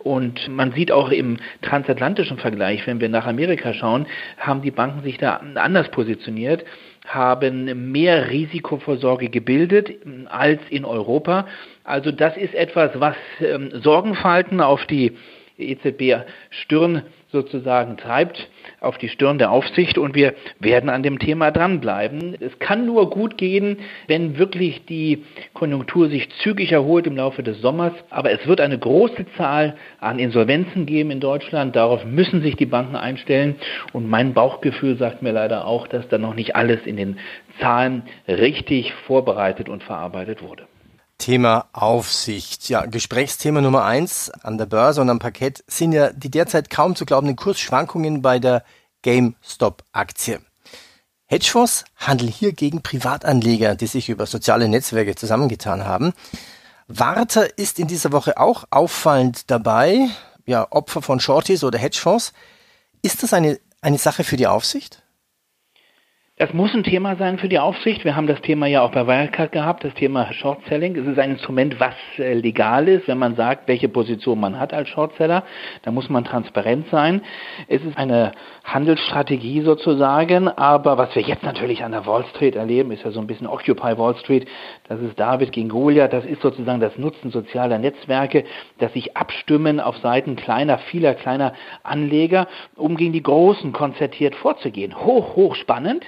und 0.00 0.48
man 0.48 0.72
sieht 0.72 0.90
auch 0.90 1.10
im 1.10 1.36
transatlantischen 1.62 2.38
Vergleich, 2.38 2.84
wenn 2.88 3.00
wir 3.00 3.08
nach 3.08 3.28
Amerika 3.28 3.74
schauen, 3.74 4.06
haben 4.38 4.62
die 4.62 4.72
Banken 4.72 5.04
sich 5.04 5.18
da 5.18 5.40
anders 5.54 5.88
positioniert 5.92 6.64
haben 7.06 7.90
mehr 7.90 8.30
Risikovorsorge 8.30 9.28
gebildet 9.28 9.90
als 10.28 10.60
in 10.70 10.84
Europa. 10.84 11.46
Also 11.84 12.12
das 12.12 12.36
ist 12.36 12.54
etwas, 12.54 12.92
was 12.94 13.16
ähm, 13.40 13.70
Sorgenfalten 13.82 14.60
auf 14.60 14.86
die 14.86 15.12
EZB-Stirn 15.58 17.02
sozusagen 17.30 17.96
treibt, 17.96 18.48
auf 18.80 18.98
die 18.98 19.08
Stirn 19.08 19.38
der 19.38 19.50
Aufsicht 19.50 19.96
und 19.96 20.14
wir 20.14 20.34
werden 20.60 20.90
an 20.90 21.02
dem 21.02 21.18
Thema 21.18 21.50
dranbleiben. 21.50 22.36
Es 22.40 22.58
kann 22.58 22.84
nur 22.84 23.08
gut 23.10 23.38
gehen, 23.38 23.78
wenn 24.06 24.38
wirklich 24.38 24.84
die 24.84 25.24
Konjunktur 25.54 26.08
sich 26.08 26.28
zügig 26.42 26.72
erholt 26.72 27.06
im 27.06 27.16
Laufe 27.16 27.42
des 27.42 27.60
Sommers. 27.60 27.94
Aber 28.10 28.30
es 28.30 28.46
wird 28.46 28.60
eine 28.60 28.78
große 28.78 29.26
Zahl 29.36 29.76
an 29.98 30.18
Insolvenzen 30.18 30.84
geben 30.84 31.10
in 31.10 31.20
Deutschland. 31.20 31.74
Darauf 31.74 32.04
müssen 32.04 32.42
sich 32.42 32.56
die 32.56 32.66
Banken 32.66 32.96
einstellen. 32.96 33.56
Und 33.92 34.08
mein 34.08 34.34
Bauchgefühl 34.34 34.96
sagt 34.96 35.22
mir 35.22 35.32
leider 35.32 35.66
auch, 35.66 35.86
dass 35.86 36.06
da 36.08 36.18
noch 36.18 36.34
nicht 36.34 36.54
alles 36.54 36.84
in 36.84 36.96
den 36.96 37.18
Zahlen 37.60 38.02
richtig 38.28 38.92
vorbereitet 39.06 39.70
und 39.70 39.82
verarbeitet 39.82 40.42
wurde. 40.42 40.66
Thema 41.22 41.68
Aufsicht. 41.72 42.68
Ja, 42.68 42.84
Gesprächsthema 42.84 43.60
Nummer 43.60 43.84
eins 43.84 44.28
an 44.42 44.58
der 44.58 44.66
Börse 44.66 45.00
und 45.00 45.08
am 45.08 45.20
Parkett 45.20 45.62
sind 45.68 45.92
ja 45.92 46.12
die 46.12 46.32
derzeit 46.32 46.68
kaum 46.68 46.96
zu 46.96 47.06
glaubenden 47.06 47.36
Kursschwankungen 47.36 48.22
bei 48.22 48.40
der 48.40 48.64
GameStop-Aktie. 49.02 50.40
Hedgefonds 51.26 51.84
handeln 51.96 52.28
hier 52.28 52.52
gegen 52.52 52.82
Privatanleger, 52.82 53.76
die 53.76 53.86
sich 53.86 54.08
über 54.08 54.26
soziale 54.26 54.66
Netzwerke 54.66 55.14
zusammengetan 55.14 55.86
haben. 55.86 56.12
Warta 56.88 57.42
ist 57.42 57.78
in 57.78 57.86
dieser 57.86 58.10
Woche 58.10 58.38
auch 58.38 58.64
auffallend 58.70 59.48
dabei, 59.48 60.08
ja, 60.44 60.66
Opfer 60.72 61.02
von 61.02 61.20
Shorties 61.20 61.62
oder 61.62 61.78
Hedgefonds. 61.78 62.32
Ist 63.00 63.22
das 63.22 63.32
eine, 63.32 63.60
eine 63.80 63.98
Sache 63.98 64.24
für 64.24 64.36
die 64.36 64.48
Aufsicht? 64.48 65.01
Das 66.42 66.52
muss 66.52 66.74
ein 66.74 66.82
Thema 66.82 67.14
sein 67.14 67.38
für 67.38 67.48
die 67.48 67.60
Aufsicht. 67.60 68.04
Wir 68.04 68.16
haben 68.16 68.26
das 68.26 68.40
Thema 68.40 68.66
ja 68.66 68.82
auch 68.82 68.90
bei 68.90 69.06
Wirecard 69.06 69.52
gehabt, 69.52 69.84
das 69.84 69.94
Thema 69.94 70.32
Short 70.32 70.58
Selling. 70.68 70.96
Es 70.96 71.06
ist 71.06 71.16
ein 71.16 71.30
Instrument, 71.30 71.78
was 71.78 71.94
äh, 72.18 72.34
legal 72.34 72.88
ist, 72.88 73.06
wenn 73.06 73.18
man 73.18 73.36
sagt, 73.36 73.68
welche 73.68 73.88
Position 73.88 74.40
man 74.40 74.58
hat 74.58 74.74
als 74.74 74.88
Shortseller. 74.88 75.44
Da 75.82 75.92
muss 75.92 76.10
man 76.10 76.24
transparent 76.24 76.88
sein. 76.90 77.22
Es 77.68 77.84
ist 77.84 77.96
eine 77.96 78.32
Handelsstrategie 78.64 79.60
sozusagen, 79.60 80.48
aber 80.48 80.98
was 80.98 81.14
wir 81.14 81.22
jetzt 81.22 81.44
natürlich 81.44 81.84
an 81.84 81.92
der 81.92 82.06
Wall 82.06 82.24
Street 82.34 82.56
erleben, 82.56 82.90
ist 82.90 83.04
ja 83.04 83.12
so 83.12 83.20
ein 83.20 83.28
bisschen 83.28 83.46
Occupy 83.46 83.96
Wall 83.96 84.16
Street. 84.16 84.48
Das 84.88 84.98
ist 85.00 85.20
David 85.20 85.52
gegen 85.52 85.68
Goliath. 85.68 86.12
Das 86.12 86.24
ist 86.24 86.42
sozusagen 86.42 86.80
das 86.80 86.98
Nutzen 86.98 87.30
sozialer 87.30 87.78
Netzwerke, 87.78 88.42
dass 88.78 88.92
sich 88.94 89.16
abstimmen 89.16 89.78
auf 89.78 89.96
Seiten 89.98 90.34
kleiner, 90.34 90.78
vieler 90.78 91.14
kleiner 91.14 91.52
Anleger, 91.84 92.48
um 92.74 92.96
gegen 92.96 93.12
die 93.12 93.22
Großen 93.22 93.72
konzertiert 93.72 94.34
vorzugehen. 94.34 95.04
Hoch, 95.04 95.36
hoch 95.36 95.54
spannend 95.54 96.04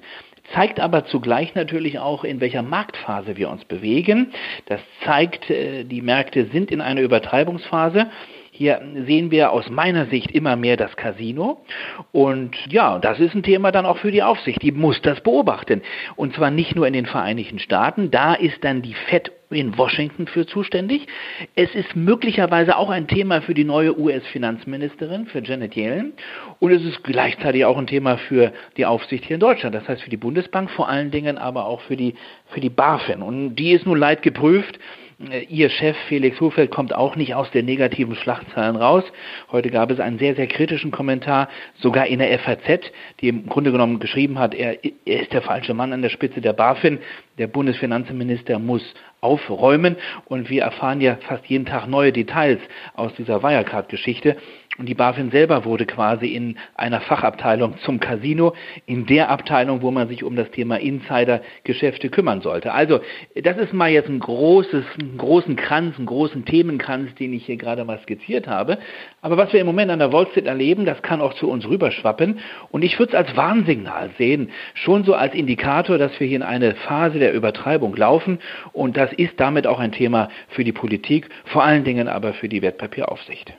zeigt 0.53 0.81
aber 0.81 1.07
zugleich 1.07 1.55
natürlich 1.55 1.99
auch, 1.99 2.25
in 2.25 2.41
welcher 2.41 2.63
Marktphase 2.63 3.37
wir 3.37 3.51
uns 3.51 3.65
bewegen. 3.65 4.33
Das 4.67 4.81
zeigt, 5.05 5.51
äh, 5.51 5.85
die 5.85 6.03
Märkte 6.03 6.47
sind 6.47 6.71
in 6.71 6.81
einer 6.81 7.01
Übertreibungsphase. 7.01 8.09
Hier 8.57 8.81
sehen 9.07 9.33
wir 9.33 9.51
aus 9.51 9.69
meiner 9.69 10.07
Sicht 10.07 10.31
immer 10.31 10.55
mehr 10.55 10.77
das 10.77 10.95
Casino. 10.95 11.65
Und 12.13 12.55
ja, 12.69 13.01
das 13.01 13.19
ist 13.19 13.35
ein 13.35 13.43
Thema 13.43 13.73
dann 13.73 13.85
auch 13.85 13.99
für 13.99 14.13
die 14.13 14.23
Aufsicht. 14.23 14.63
Die 14.63 14.71
muss 14.71 15.03
das 15.03 15.21
beobachten. 15.23 15.83
Und 16.15 16.35
zwar 16.35 16.53
nicht 16.53 16.77
nur 16.77 16.87
in 16.87 16.93
den 16.93 17.07
Vereinigten 17.07 17.59
Staaten. 17.59 18.13
Da 18.13 18.35
ist 18.35 18.63
dann 18.63 18.81
die 18.81 18.95
FED 18.95 19.33
in 19.55 19.77
Washington 19.77 20.27
für 20.27 20.47
zuständig. 20.47 21.07
Es 21.55 21.75
ist 21.75 21.97
möglicherweise 21.97 22.77
auch 22.77 22.91
ein 22.91 23.07
Thema 23.07 23.43
für 23.43 23.55
die 23.55 23.65
neue 23.65 23.99
US-Finanzministerin, 23.99 25.27
für 25.27 25.43
Janet 25.43 25.77
Yellen. 25.77 26.13
Und 26.61 26.73
es 26.73 26.85
ist 26.85 27.03
gleichzeitig 27.05 27.65
auch 27.65 27.79
ein 27.79 27.87
Thema 27.87 28.17
für 28.17 28.53
die 28.77 28.87
Aufsicht 28.87 29.25
hier 29.25 29.35
in 29.35 29.41
Deutschland. 29.41 29.75
Das 29.75 29.89
heißt 29.89 30.03
für 30.03 30.11
die 30.11 30.17
Bundesbank 30.17 30.71
vor 30.71 30.89
allen 30.89 31.11
Dingen, 31.11 31.39
aber 31.39 31.67
auch 31.67 31.81
für 31.83 31.97
die, 31.97 32.15
für 32.49 32.61
die 32.61 32.71
BaFin. 32.71 33.23
Und 33.23 33.57
die 33.57 33.73
ist 33.73 33.87
nun 33.87 33.99
leid 33.99 34.23
geprüft. 34.23 34.79
Äh, 35.19 35.45
ihr 35.45 35.71
Chef 35.71 35.97
Felix 36.09 36.41
Hofeld 36.41 36.71
kommt 36.71 36.95
auch 36.95 37.17
nicht 37.17 37.35
aus 37.35 37.51
den 37.51 37.67
negativen 37.67 38.15
Schlachtzahlen 38.15 38.77
raus. 38.77 39.05
Heute 39.51 39.71
gab 39.71 39.91
es 39.91 40.01
einen 40.01 40.19
sehr, 40.19 40.35
sehr 40.35 40.47
kritischen 40.47 40.91
Kommentar, 40.91 41.49
sogar 41.79 42.07
in 42.07 42.19
der 42.19 42.39
FAZ, 42.39 42.91
die 43.21 43.29
im 43.29 43.47
Grunde 43.47 43.73
genommen 43.73 44.01
geschrieben 44.01 44.39
hat, 44.39 44.55
er, 44.55 44.79
er 44.85 45.23
ist 45.23 45.33
der 45.33 45.43
falsche 45.43 45.75
Mann 45.75 45.93
an 45.93 46.03
der 46.03 46.11
Spitze 46.11 46.41
der 46.41 46.53
BaFin. 46.53 46.99
Der 47.39 47.47
Bundesfinanzminister 47.49 48.59
muss 48.59 48.95
aufräumen 49.21 49.97
und 50.27 50.51
wir 50.51 50.63
erfahren 50.63 51.01
ja 51.01 51.17
fast 51.17 51.47
jeden 51.47 51.67
Tag 51.67 51.89
neue 51.89 52.13
Details 52.13 52.61
aus 52.95 53.13
dieser 53.15 53.43
Wirecard-Geschichte. 53.43 54.37
Und 54.77 54.89
die 54.89 54.95
BaFin 54.95 55.31
selber 55.31 55.65
wurde 55.65 55.87
quasi 55.87 56.27
in 56.27 56.57
einer 56.75 57.01
Fachabteilung 57.01 57.79
zum 57.85 58.01
Casino, 58.01 58.55
in 58.87 59.07
der 59.07 59.31
Abteilung, 59.31 59.83
wo 59.83 59.93
man 59.93 60.09
sich 60.09 60.25
um 60.25 60.35
das 60.35 60.51
Thema 60.51 60.81
Insidergeschäfte 60.81 62.11
kümmern 62.11 62.41
sollte. 62.41 62.73
Also, 62.73 63.01
das 63.41 63.57
ist 63.57 63.73
mal 63.73 63.91
jetzt 63.91 64.09
ein 64.09 64.19
großes, 64.19 64.85
einen 64.99 65.17
großen 65.17 65.55
Kranz, 65.55 65.97
einen 65.97 66.07
großen 66.07 66.45
Themenkranz, 66.45 67.15
den 67.15 67.33
ich 67.33 67.47
hier 67.47 67.57
gerade 67.57 67.85
mal 67.85 68.01
skizziert 68.01 68.49
habe. 68.49 68.79
Aber 69.21 69.37
was 69.37 69.53
wir 69.53 69.61
im 69.61 69.67
Moment 69.67 69.93
an 69.93 70.01
der 70.01 70.13
Wall 70.13 70.27
Street 70.27 70.47
erleben, 70.47 70.85
das 70.87 71.03
kann 71.03 71.21
auch 71.21 71.35
zu 71.35 71.49
uns 71.49 71.69
rüberschwappen. 71.69 72.41
Und 72.73 72.83
ich 72.83 72.99
würde 72.99 73.13
es 73.13 73.19
als 73.19 73.37
Warnsignal 73.37 74.11
sehen, 74.19 74.51
schon 74.75 75.05
so 75.05 75.15
als 75.15 75.35
Indikator, 75.35 75.99
dass 75.99 76.19
wir 76.19 76.27
hier 76.27 76.37
in 76.37 76.43
eine 76.43 76.75
Phase 76.75 77.21
der 77.21 77.33
Übertreibung 77.33 77.95
laufen. 77.95 78.41
Und 78.73 78.97
das 78.97 79.13
ist 79.13 79.39
damit 79.39 79.69
auch 79.69 79.79
ein 79.79 79.93
Thema 79.93 80.31
für 80.49 80.65
die 80.65 80.73
Politik, 80.73 81.29
vor 81.45 81.63
allen 81.63 81.85
Dingen 81.85 82.09
aber 82.09 82.33
für 82.33 82.49
die 82.49 82.61
Wertpapieraufsicht. 82.61 83.55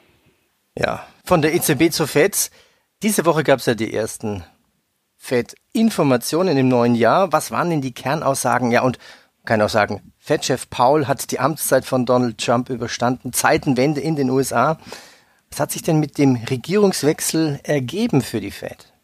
Ja, 0.78 1.06
von 1.24 1.42
der 1.42 1.54
EZB 1.54 1.92
zur 1.92 2.08
FED. 2.08 2.52
Diese 3.02 3.26
Woche 3.26 3.44
gab 3.44 3.60
es 3.60 3.66
ja 3.66 3.76
die 3.76 3.94
ersten 3.94 4.44
FED-Informationen 5.18 6.58
im 6.58 6.68
neuen 6.68 6.96
Jahr. 6.96 7.32
Was 7.32 7.52
waren 7.52 7.70
denn 7.70 7.82
die 7.82 7.94
Kernaussagen? 7.94 8.72
Ja, 8.72 8.82
und 8.82 9.00
kann 9.46 9.62
auch 9.62 9.70
sagen, 9.70 10.14
FED-Chef 10.18 10.70
Paul 10.70 11.08
hat 11.08 11.32
die 11.32 11.40
Amtszeit 11.40 11.86
von 11.86 12.06
Donald 12.06 12.40
Trump 12.40 12.70
überstanden. 12.70 13.32
Zeitenwende 13.32 14.02
in 14.02 14.16
den 14.16 14.30
USA. 14.30 14.78
Was 15.52 15.60
hat 15.60 15.72
sich 15.72 15.84
denn 15.84 16.00
mit 16.00 16.18
dem 16.18 16.36
Regierungswechsel 16.36 17.60
ergeben 17.64 18.22
für 18.22 18.42
die 18.42 18.52
FED? 18.52 18.95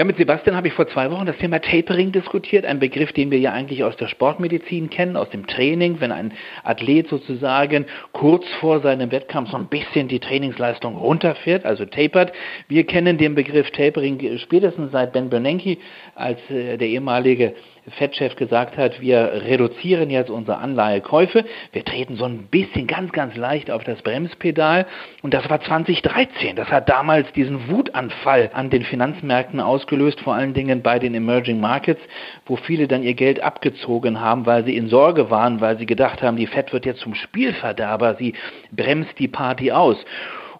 Ja, 0.00 0.04
mit 0.04 0.16
Sebastian 0.16 0.54
habe 0.54 0.68
ich 0.68 0.74
vor 0.74 0.86
zwei 0.86 1.10
Wochen 1.10 1.26
das 1.26 1.38
Thema 1.38 1.58
Tapering 1.58 2.12
diskutiert, 2.12 2.64
ein 2.64 2.78
Begriff, 2.78 3.12
den 3.12 3.32
wir 3.32 3.40
ja 3.40 3.52
eigentlich 3.52 3.82
aus 3.82 3.96
der 3.96 4.06
Sportmedizin 4.06 4.90
kennen, 4.90 5.16
aus 5.16 5.28
dem 5.30 5.44
Training, 5.48 5.96
wenn 5.98 6.12
ein 6.12 6.34
Athlet 6.62 7.08
sozusagen 7.08 7.84
kurz 8.12 8.46
vor 8.60 8.78
seinem 8.78 9.10
Wettkampf 9.10 9.50
so 9.50 9.56
ein 9.56 9.66
bisschen 9.66 10.06
die 10.06 10.20
Trainingsleistung 10.20 10.94
runterfährt, 10.96 11.64
also 11.64 11.84
tapert. 11.84 12.32
Wir 12.68 12.86
kennen 12.86 13.18
den 13.18 13.34
Begriff 13.34 13.72
Tapering 13.72 14.38
spätestens 14.38 14.92
seit 14.92 15.12
Ben 15.12 15.30
Bernanke, 15.30 15.78
als 16.14 16.38
äh, 16.48 16.76
der 16.76 16.86
ehemalige 16.86 17.54
Fettchef 17.90 18.36
gesagt 18.36 18.76
hat, 18.76 19.00
wir 19.00 19.42
reduzieren 19.44 20.10
jetzt 20.10 20.30
unsere 20.30 20.58
Anleihekäufe, 20.58 21.44
wir 21.72 21.84
treten 21.84 22.16
so 22.16 22.24
ein 22.24 22.48
bisschen 22.50 22.86
ganz, 22.86 23.12
ganz 23.12 23.36
leicht 23.36 23.70
auf 23.70 23.84
das 23.84 24.02
Bremspedal 24.02 24.86
und 25.22 25.34
das 25.34 25.48
war 25.48 25.60
2013. 25.60 26.56
Das 26.56 26.68
hat 26.68 26.88
damals 26.88 27.32
diesen 27.32 27.68
Wutanfall 27.68 28.50
an 28.52 28.70
den 28.70 28.82
Finanzmärkten 28.82 29.60
ausgelöst, 29.60 30.20
vor 30.20 30.34
allen 30.34 30.54
Dingen 30.54 30.82
bei 30.82 30.98
den 30.98 31.14
Emerging 31.14 31.60
Markets, 31.60 32.00
wo 32.46 32.56
viele 32.56 32.88
dann 32.88 33.02
ihr 33.02 33.14
Geld 33.14 33.42
abgezogen 33.42 34.20
haben, 34.20 34.46
weil 34.46 34.64
sie 34.64 34.76
in 34.76 34.88
Sorge 34.88 35.30
waren, 35.30 35.60
weil 35.60 35.78
sie 35.78 35.86
gedacht 35.86 36.22
haben, 36.22 36.36
die 36.36 36.46
Fed 36.46 36.72
wird 36.72 36.86
jetzt 36.86 37.00
zum 37.00 37.14
Spielverderber, 37.14 38.16
sie 38.16 38.34
bremst 38.72 39.18
die 39.18 39.28
Party 39.28 39.72
aus. 39.72 39.96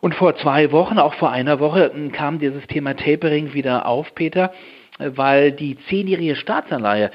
Und 0.00 0.14
vor 0.14 0.37
zwei 0.37 0.70
Wochen, 0.70 0.99
auch 0.99 1.14
vor 1.14 1.30
einer 1.30 1.58
Woche, 1.58 1.90
kam 2.12 2.38
dieses 2.38 2.66
Thema 2.68 2.94
Tapering 2.94 3.52
wieder 3.52 3.87
auf, 3.87 4.14
Peter 4.14 4.52
weil 4.99 5.52
die 5.52 5.76
zehnjährige 5.88 6.37
Staatsanleihe 6.37 7.11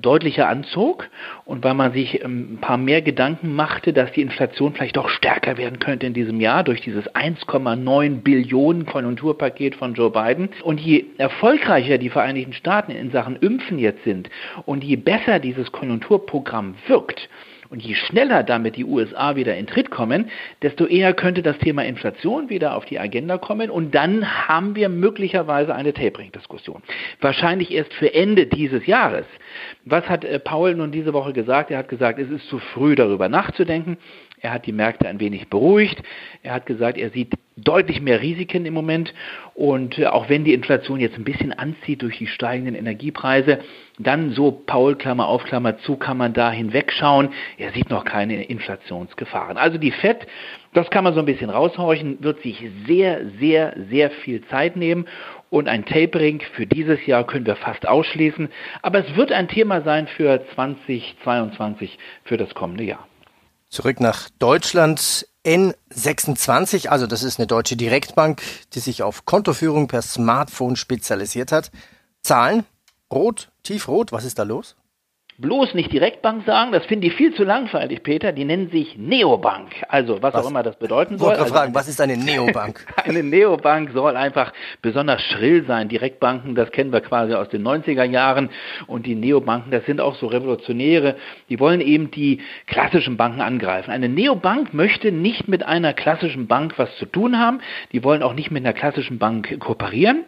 deutlicher 0.00 0.48
anzog 0.48 1.08
und 1.44 1.62
weil 1.64 1.74
man 1.74 1.92
sich 1.92 2.24
ähm, 2.24 2.54
ein 2.54 2.60
paar 2.60 2.78
mehr 2.78 3.02
Gedanken 3.02 3.54
machte, 3.54 3.92
dass 3.92 4.12
die 4.12 4.22
Inflation 4.22 4.72
vielleicht 4.72 4.96
doch 4.96 5.08
stärker 5.08 5.56
werden 5.56 5.78
könnte 5.78 6.06
in 6.06 6.14
diesem 6.14 6.40
Jahr 6.40 6.64
durch 6.64 6.80
dieses 6.80 7.08
1,9 7.14 8.22
Billionen 8.22 8.86
Konjunkturpaket 8.86 9.74
von 9.74 9.94
Joe 9.94 10.10
Biden. 10.10 10.50
Und 10.62 10.80
je 10.80 11.04
erfolgreicher 11.18 11.98
die 11.98 12.10
Vereinigten 12.10 12.52
Staaten 12.52 12.92
in 12.92 13.10
Sachen 13.10 13.36
Impfen 13.36 13.78
jetzt 13.78 14.04
sind 14.04 14.30
und 14.64 14.84
je 14.84 14.96
besser 14.96 15.38
dieses 15.38 15.70
Konjunkturprogramm 15.72 16.74
wirkt, 16.86 17.28
und 17.70 17.82
je 17.82 17.94
schneller 17.94 18.42
damit 18.42 18.76
die 18.76 18.84
USA 18.84 19.36
wieder 19.36 19.56
in 19.56 19.66
Tritt 19.66 19.90
kommen, 19.90 20.28
desto 20.62 20.86
eher 20.86 21.14
könnte 21.14 21.42
das 21.42 21.56
Thema 21.58 21.84
Inflation 21.84 22.50
wieder 22.50 22.76
auf 22.76 22.84
die 22.84 22.98
Agenda 22.98 23.38
kommen 23.38 23.70
und 23.70 23.94
dann 23.94 24.48
haben 24.48 24.74
wir 24.74 24.88
möglicherweise 24.88 25.74
eine 25.74 25.94
Tapering-Diskussion. 25.94 26.82
Wahrscheinlich 27.20 27.70
erst 27.70 27.94
für 27.94 28.12
Ende 28.12 28.46
dieses 28.46 28.86
Jahres. 28.86 29.24
Was 29.84 30.08
hat 30.08 30.24
äh, 30.24 30.38
Paul 30.40 30.74
nun 30.74 30.90
diese 30.90 31.12
Woche 31.12 31.32
gesagt? 31.32 31.70
Er 31.70 31.78
hat 31.78 31.88
gesagt, 31.88 32.18
es 32.18 32.28
ist 32.28 32.48
zu 32.48 32.58
früh 32.58 32.96
darüber 32.96 33.28
nachzudenken. 33.28 33.98
Er 34.42 34.52
hat 34.52 34.66
die 34.66 34.72
Märkte 34.72 35.06
ein 35.06 35.20
wenig 35.20 35.48
beruhigt. 35.48 36.02
Er 36.42 36.54
hat 36.54 36.66
gesagt, 36.66 36.96
er 36.96 37.10
sieht 37.10 37.34
deutlich 37.56 38.00
mehr 38.00 38.22
Risiken 38.22 38.64
im 38.64 38.72
Moment. 38.72 39.12
Und 39.54 39.98
äh, 39.98 40.06
auch 40.06 40.30
wenn 40.30 40.44
die 40.44 40.54
Inflation 40.54 40.98
jetzt 40.98 41.18
ein 41.18 41.24
bisschen 41.24 41.52
anzieht 41.52 42.00
durch 42.00 42.18
die 42.18 42.26
steigenden 42.26 42.74
Energiepreise, 42.74 43.58
dann 43.98 44.32
so 44.32 44.50
Paul 44.50 44.96
Klammer 44.96 45.28
auf 45.28 45.44
Klammer 45.44 45.78
zu 45.78 45.96
kann 45.96 46.16
man 46.16 46.32
da 46.32 46.50
hinwegschauen. 46.50 47.28
Er 47.58 47.72
sieht 47.72 47.90
noch 47.90 48.04
keine 48.04 48.44
Inflationsgefahren. 48.44 49.58
Also 49.58 49.76
die 49.76 49.90
FED, 49.90 50.26
das 50.72 50.88
kann 50.88 51.04
man 51.04 51.12
so 51.12 51.20
ein 51.20 51.26
bisschen 51.26 51.50
raushorchen, 51.50 52.22
wird 52.22 52.40
sich 52.42 52.64
sehr, 52.86 53.26
sehr, 53.38 53.74
sehr 53.90 54.10
viel 54.10 54.42
Zeit 54.46 54.76
nehmen. 54.76 55.06
Und 55.50 55.68
ein 55.68 55.84
Tapering 55.84 56.40
für 56.54 56.64
dieses 56.64 57.04
Jahr 57.06 57.26
können 57.26 57.44
wir 57.44 57.56
fast 57.56 57.86
ausschließen. 57.86 58.48
Aber 58.80 59.00
es 59.00 59.16
wird 59.16 59.32
ein 59.32 59.48
Thema 59.48 59.82
sein 59.82 60.06
für 60.06 60.40
2022, 60.54 61.98
für 62.24 62.36
das 62.36 62.54
kommende 62.54 62.84
Jahr. 62.84 63.09
Zurück 63.70 64.00
nach 64.00 64.28
Deutschland. 64.38 65.26
N26, 65.46 66.88
also 66.88 67.06
das 67.06 67.22
ist 67.22 67.38
eine 67.38 67.46
deutsche 67.46 67.74
Direktbank, 67.74 68.42
die 68.74 68.80
sich 68.80 69.02
auf 69.02 69.24
Kontoführung 69.24 69.88
per 69.88 70.02
Smartphone 70.02 70.76
spezialisiert 70.76 71.50
hat. 71.50 71.70
Zahlen? 72.20 72.66
Rot, 73.10 73.50
tiefrot, 73.62 74.12
was 74.12 74.26
ist 74.26 74.38
da 74.38 74.42
los? 74.42 74.76
Bloß 75.40 75.74
nicht 75.74 75.92
Direktbank 75.92 76.44
sagen, 76.44 76.72
das 76.72 76.84
finde 76.86 77.06
ich 77.06 77.14
viel 77.14 77.34
zu 77.34 77.44
langweilig, 77.44 78.02
Peter. 78.02 78.32
Die 78.32 78.44
nennen 78.44 78.70
sich 78.70 78.96
Neobank. 78.98 79.72
Also, 79.88 80.22
was, 80.22 80.34
was? 80.34 80.44
auch 80.44 80.50
immer 80.50 80.62
das 80.62 80.76
bedeuten 80.78 81.18
soll. 81.18 81.32
Ich 81.32 81.40
also, 81.40 81.54
fragen, 81.54 81.74
was 81.74 81.88
ist 81.88 82.00
eine 82.00 82.16
Neobank? 82.16 82.84
eine 83.04 83.22
Neobank 83.22 83.90
soll 83.92 84.16
einfach 84.16 84.52
besonders 84.82 85.22
schrill 85.22 85.64
sein. 85.66 85.88
Direktbanken, 85.88 86.54
das 86.54 86.70
kennen 86.72 86.92
wir 86.92 87.00
quasi 87.00 87.34
aus 87.34 87.48
den 87.48 87.66
90er 87.66 88.04
Jahren. 88.04 88.50
Und 88.86 89.06
die 89.06 89.14
Neobanken, 89.14 89.70
das 89.70 89.86
sind 89.86 90.00
auch 90.00 90.14
so 90.16 90.26
Revolutionäre. 90.26 91.16
Die 91.48 91.58
wollen 91.58 91.80
eben 91.80 92.10
die 92.10 92.40
klassischen 92.66 93.16
Banken 93.16 93.40
angreifen. 93.40 93.90
Eine 93.90 94.08
Neobank 94.08 94.74
möchte 94.74 95.10
nicht 95.10 95.48
mit 95.48 95.62
einer 95.62 95.94
klassischen 95.94 96.48
Bank 96.48 96.74
was 96.76 96.94
zu 96.96 97.06
tun 97.06 97.38
haben. 97.38 97.60
Die 97.92 98.04
wollen 98.04 98.22
auch 98.22 98.34
nicht 98.34 98.50
mit 98.50 98.64
einer 98.64 98.74
klassischen 98.74 99.18
Bank 99.18 99.58
kooperieren. 99.60 100.24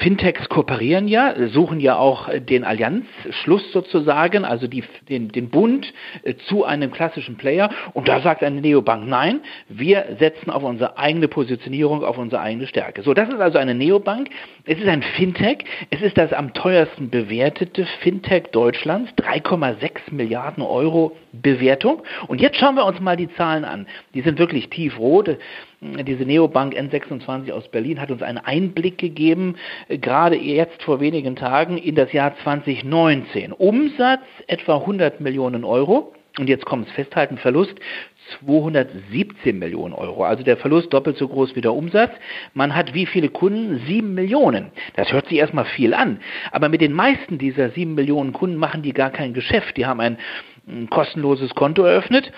Fintechs 0.00 0.48
kooperieren 0.48 1.08
ja, 1.08 1.34
suchen 1.48 1.80
ja 1.80 1.96
auch 1.96 2.28
den 2.38 2.64
Allianzschluss 2.64 3.72
sozusagen 3.72 4.44
also 4.52 4.66
die, 4.66 4.84
den, 5.08 5.32
den 5.32 5.48
Bund 5.48 5.92
äh, 6.24 6.34
zu 6.46 6.64
einem 6.64 6.92
klassischen 6.92 7.36
Player. 7.36 7.70
Und 7.94 8.06
da 8.06 8.20
sagt 8.20 8.44
eine 8.44 8.60
Neobank, 8.60 9.08
nein, 9.08 9.40
wir 9.68 10.16
setzen 10.18 10.50
auf 10.50 10.62
unsere 10.62 10.98
eigene 10.98 11.26
Positionierung, 11.26 12.04
auf 12.04 12.18
unsere 12.18 12.42
eigene 12.42 12.66
Stärke. 12.66 13.02
So, 13.02 13.14
das 13.14 13.30
ist 13.30 13.40
also 13.40 13.56
eine 13.56 13.74
Neobank. 13.74 14.28
Es 14.66 14.78
ist 14.78 14.88
ein 14.88 15.02
Fintech. 15.02 15.64
Es 15.88 16.02
ist 16.02 16.18
das 16.18 16.34
am 16.34 16.52
teuersten 16.52 17.08
bewertete 17.08 17.86
Fintech 18.00 18.48
Deutschlands. 18.52 19.10
3,6 19.12 20.12
Milliarden 20.12 20.62
Euro 20.62 21.16
Bewertung. 21.32 22.02
Und 22.28 22.40
jetzt 22.40 22.58
schauen 22.58 22.74
wir 22.74 22.84
uns 22.84 23.00
mal 23.00 23.16
die 23.16 23.32
Zahlen 23.34 23.64
an. 23.64 23.86
Die 24.12 24.20
sind 24.20 24.38
wirklich 24.38 24.68
tiefrot. 24.68 25.38
Diese 25.82 26.24
Neobank 26.24 26.74
N26 26.74 27.50
aus 27.50 27.68
Berlin 27.68 28.00
hat 28.00 28.12
uns 28.12 28.22
einen 28.22 28.38
Einblick 28.38 28.98
gegeben, 28.98 29.56
äh, 29.88 29.98
gerade 29.98 30.36
jetzt 30.36 30.80
vor 30.84 31.00
wenigen 31.00 31.34
Tagen 31.34 31.76
in 31.76 31.96
das 31.96 32.12
Jahr 32.12 32.36
2019. 32.44 33.52
Umsatz 33.52 34.22
etwa 34.46 34.76
100 34.76 35.20
Millionen 35.20 35.64
Euro. 35.64 36.14
Und 36.38 36.48
jetzt 36.48 36.64
kommt 36.64 36.86
es 36.86 36.94
festhalten, 36.94 37.36
Verlust 37.36 37.74
217 38.38 39.58
Millionen 39.58 39.92
Euro. 39.92 40.24
Also 40.24 40.44
der 40.44 40.56
Verlust 40.56 40.92
doppelt 40.92 41.18
so 41.18 41.26
groß 41.26 41.56
wie 41.56 41.60
der 41.60 41.74
Umsatz. 41.74 42.12
Man 42.54 42.74
hat 42.76 42.94
wie 42.94 43.04
viele 43.04 43.28
Kunden? 43.28 43.82
Sieben 43.86 44.14
Millionen. 44.14 44.70
Das 44.94 45.12
hört 45.12 45.28
sich 45.28 45.38
erstmal 45.38 45.64
viel 45.64 45.94
an. 45.94 46.20
Aber 46.52 46.68
mit 46.68 46.80
den 46.80 46.92
meisten 46.92 47.38
dieser 47.38 47.70
sieben 47.70 47.96
Millionen 47.96 48.32
Kunden 48.32 48.56
machen 48.56 48.82
die 48.82 48.92
gar 48.92 49.10
kein 49.10 49.34
Geschäft. 49.34 49.76
Die 49.76 49.84
haben 49.84 50.00
ein, 50.00 50.16
ein 50.66 50.88
kostenloses 50.88 51.54
Konto 51.56 51.82
eröffnet 51.82 52.32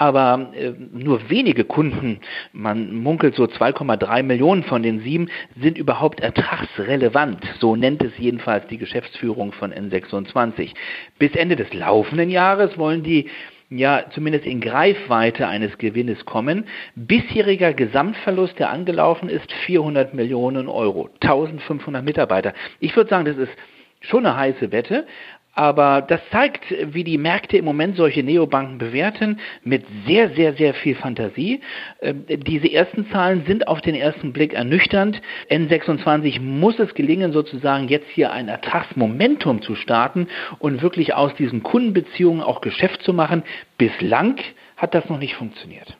aber 0.00 0.52
äh, 0.54 0.72
nur 0.92 1.28
wenige 1.28 1.64
Kunden, 1.64 2.20
man 2.54 2.94
munkelt 2.94 3.34
so 3.34 3.44
2,3 3.44 4.22
Millionen 4.22 4.62
von 4.62 4.82
den 4.82 5.00
sieben, 5.00 5.28
sind 5.60 5.76
überhaupt 5.76 6.20
ertragsrelevant. 6.20 7.44
So 7.58 7.76
nennt 7.76 8.02
es 8.02 8.16
jedenfalls 8.16 8.66
die 8.68 8.78
Geschäftsführung 8.78 9.52
von 9.52 9.74
N26. 9.74 10.70
Bis 11.18 11.32
Ende 11.36 11.54
des 11.54 11.74
laufenden 11.74 12.30
Jahres 12.30 12.78
wollen 12.78 13.02
die 13.02 13.28
ja 13.68 14.06
zumindest 14.14 14.46
in 14.46 14.62
Greifweite 14.62 15.46
eines 15.46 15.76
Gewinnes 15.76 16.24
kommen. 16.24 16.64
Bisheriger 16.94 17.74
Gesamtverlust, 17.74 18.58
der 18.58 18.70
angelaufen 18.70 19.28
ist, 19.28 19.52
400 19.66 20.14
Millionen 20.14 20.68
Euro, 20.68 21.10
1500 21.20 22.02
Mitarbeiter. 22.02 22.54
Ich 22.78 22.96
würde 22.96 23.10
sagen, 23.10 23.26
das 23.26 23.36
ist 23.36 23.52
schon 24.00 24.24
eine 24.24 24.34
heiße 24.34 24.72
Wette, 24.72 25.06
aber 25.54 26.02
das 26.02 26.20
zeigt, 26.30 26.62
wie 26.70 27.04
die 27.04 27.18
Märkte 27.18 27.56
im 27.56 27.64
Moment 27.64 27.96
solche 27.96 28.22
Neobanken 28.22 28.78
bewerten, 28.78 29.40
mit 29.64 29.84
sehr, 30.06 30.30
sehr, 30.34 30.54
sehr 30.54 30.74
viel 30.74 30.94
Fantasie. 30.94 31.60
Ähm, 32.00 32.24
diese 32.28 32.70
ersten 32.72 33.10
Zahlen 33.10 33.44
sind 33.46 33.68
auf 33.68 33.80
den 33.80 33.94
ersten 33.94 34.32
Blick 34.32 34.54
ernüchternd. 34.54 35.20
N26 35.50 36.40
muss 36.40 36.78
es 36.78 36.94
gelingen, 36.94 37.32
sozusagen 37.32 37.88
jetzt 37.88 38.08
hier 38.10 38.32
ein 38.32 38.48
Ertragsmomentum 38.48 39.62
zu 39.62 39.74
starten 39.74 40.28
und 40.58 40.82
wirklich 40.82 41.14
aus 41.14 41.34
diesen 41.34 41.62
Kundenbeziehungen 41.62 42.42
auch 42.42 42.60
Geschäft 42.60 43.02
zu 43.02 43.12
machen. 43.12 43.42
Bislang 43.76 44.38
hat 44.76 44.94
das 44.94 45.08
noch 45.08 45.18
nicht 45.18 45.34
funktioniert. 45.34 45.96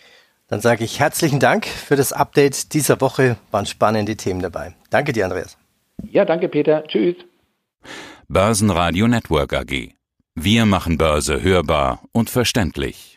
Dann 0.49 0.61
sage 0.61 0.85
ich 0.85 0.99
herzlichen 0.99 1.38
Dank 1.38 1.66
für 1.66 1.97
das 1.97 2.12
Update 2.12 2.73
dieser 2.75 3.00
Woche. 3.00 3.37
Waren 3.50 3.66
spannende 3.66 4.16
Themen 4.16 4.40
dabei. 4.40 4.75
Danke 4.90 5.12
dir, 5.12 5.25
Andreas. 5.25 5.57
Ja, 6.11 6.25
danke, 6.25 6.49
Peter. 6.49 6.83
Tschüss. 6.88 7.16
Börsenradio 8.32 9.08
Network 9.08 9.52
AG. 9.52 9.94
Wir 10.37 10.64
machen 10.64 10.96
Börse 10.96 11.42
hörbar 11.42 12.00
und 12.12 12.30
verständlich. 12.30 13.10